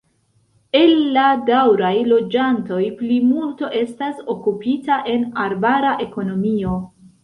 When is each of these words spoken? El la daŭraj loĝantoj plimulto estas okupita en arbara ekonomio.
El 0.79 0.93
la 1.17 1.25
daŭraj 1.49 1.91
loĝantoj 2.13 2.81
plimulto 3.03 3.73
estas 3.85 4.27
okupita 4.37 5.03
en 5.17 5.33
arbara 5.49 5.97
ekonomio. 6.11 6.79